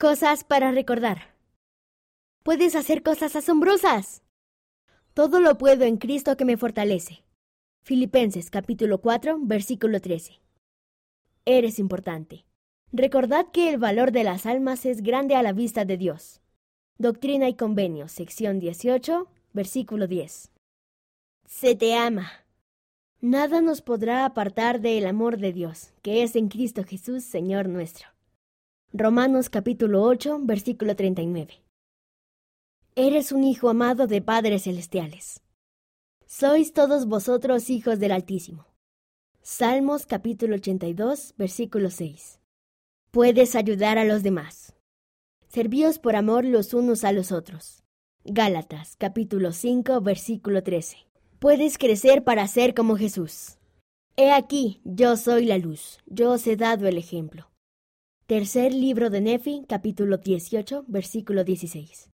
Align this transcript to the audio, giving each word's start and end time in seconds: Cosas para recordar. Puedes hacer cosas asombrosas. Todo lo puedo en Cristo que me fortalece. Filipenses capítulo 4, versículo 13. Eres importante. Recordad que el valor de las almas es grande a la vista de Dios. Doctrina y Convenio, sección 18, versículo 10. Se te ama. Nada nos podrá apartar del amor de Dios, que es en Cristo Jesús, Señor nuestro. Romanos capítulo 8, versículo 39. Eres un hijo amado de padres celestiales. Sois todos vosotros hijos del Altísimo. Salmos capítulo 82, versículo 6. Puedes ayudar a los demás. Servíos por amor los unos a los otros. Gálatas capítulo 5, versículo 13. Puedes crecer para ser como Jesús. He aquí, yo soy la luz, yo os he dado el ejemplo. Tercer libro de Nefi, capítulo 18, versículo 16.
Cosas 0.00 0.44
para 0.44 0.70
recordar. 0.70 1.34
Puedes 2.42 2.74
hacer 2.74 3.02
cosas 3.02 3.36
asombrosas. 3.36 4.22
Todo 5.12 5.40
lo 5.40 5.58
puedo 5.58 5.84
en 5.84 5.98
Cristo 5.98 6.38
que 6.38 6.46
me 6.46 6.56
fortalece. 6.56 7.22
Filipenses 7.82 8.48
capítulo 8.48 9.02
4, 9.02 9.40
versículo 9.42 10.00
13. 10.00 10.40
Eres 11.44 11.78
importante. 11.78 12.46
Recordad 12.92 13.48
que 13.52 13.68
el 13.68 13.76
valor 13.76 14.10
de 14.10 14.24
las 14.24 14.46
almas 14.46 14.86
es 14.86 15.02
grande 15.02 15.34
a 15.34 15.42
la 15.42 15.52
vista 15.52 15.84
de 15.84 15.98
Dios. 15.98 16.40
Doctrina 16.96 17.50
y 17.50 17.54
Convenio, 17.54 18.08
sección 18.08 18.58
18, 18.58 19.28
versículo 19.52 20.06
10. 20.06 20.50
Se 21.44 21.74
te 21.74 21.94
ama. 21.94 22.32
Nada 23.20 23.60
nos 23.60 23.82
podrá 23.82 24.24
apartar 24.24 24.80
del 24.80 25.04
amor 25.04 25.36
de 25.36 25.52
Dios, 25.52 25.92
que 26.00 26.22
es 26.22 26.36
en 26.36 26.48
Cristo 26.48 26.84
Jesús, 26.84 27.22
Señor 27.22 27.68
nuestro. 27.68 28.08
Romanos 28.92 29.50
capítulo 29.50 30.02
8, 30.02 30.40
versículo 30.42 30.96
39. 30.96 31.62
Eres 32.96 33.30
un 33.30 33.44
hijo 33.44 33.68
amado 33.68 34.08
de 34.08 34.20
padres 34.20 34.64
celestiales. 34.64 35.40
Sois 36.26 36.72
todos 36.72 37.06
vosotros 37.06 37.70
hijos 37.70 38.00
del 38.00 38.10
Altísimo. 38.10 38.66
Salmos 39.42 40.06
capítulo 40.06 40.56
82, 40.56 41.34
versículo 41.38 41.90
6. 41.90 42.40
Puedes 43.12 43.54
ayudar 43.54 43.96
a 43.96 44.04
los 44.04 44.24
demás. 44.24 44.74
Servíos 45.46 46.00
por 46.00 46.16
amor 46.16 46.44
los 46.44 46.74
unos 46.74 47.04
a 47.04 47.12
los 47.12 47.30
otros. 47.30 47.84
Gálatas 48.24 48.96
capítulo 48.96 49.52
5, 49.52 50.00
versículo 50.00 50.64
13. 50.64 50.96
Puedes 51.38 51.78
crecer 51.78 52.24
para 52.24 52.44
ser 52.48 52.74
como 52.74 52.96
Jesús. 52.96 53.56
He 54.16 54.32
aquí, 54.32 54.80
yo 54.82 55.16
soy 55.16 55.44
la 55.44 55.58
luz, 55.58 56.00
yo 56.06 56.32
os 56.32 56.44
he 56.48 56.56
dado 56.56 56.88
el 56.88 56.98
ejemplo. 56.98 57.49
Tercer 58.30 58.72
libro 58.72 59.10
de 59.10 59.20
Nefi, 59.20 59.64
capítulo 59.66 60.18
18, 60.18 60.84
versículo 60.86 61.42
16. 61.42 62.08